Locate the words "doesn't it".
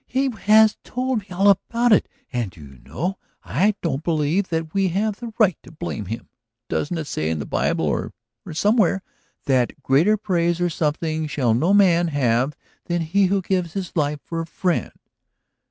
6.69-7.05